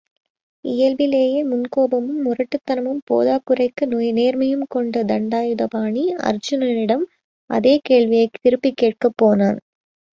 [0.65, 3.85] இயல்பிலேயே முன்கோபமும் முரட்டுத்தனமும், போதாக் குறைக்கு
[4.13, 7.05] நேர்மையும் கொண்ட தண்டாயுதபாணி, அர்ச்சுனனிடம்,
[7.49, 9.59] அதே கேள்வியைத் திருப்பிக் கேட்கப் போனான்.